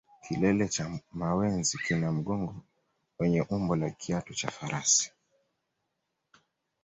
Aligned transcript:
Kilele 0.23 0.67
cha 0.67 0.99
mawenzi 1.11 1.75
kina 1.85 2.07
mgongo 2.11 2.55
wenye 3.19 3.41
umbo 3.41 3.75
la 3.75 3.89
kiatu 3.89 4.33
cha 4.33 4.51
farasi 4.51 5.11